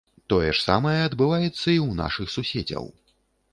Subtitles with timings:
[0.33, 2.83] Тое ж самае адбываецца і ў нашых суседзяў.